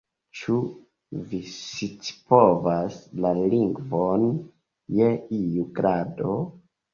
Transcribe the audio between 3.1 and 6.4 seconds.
la lingvon je iu grado?